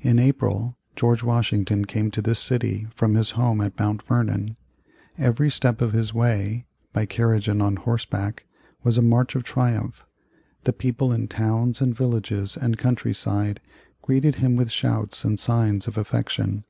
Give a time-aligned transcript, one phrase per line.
[0.00, 4.54] In April George Washington came to this city from his home at Mount Vernon.
[5.16, 8.44] Every step of his way, by carriage and on horseback,
[8.82, 10.04] was a march of triumph.
[10.64, 13.60] The people in towns and villages and countryside
[14.02, 16.64] greeted him with shouts and signs of affection.